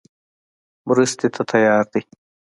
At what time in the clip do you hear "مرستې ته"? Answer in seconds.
0.87-1.41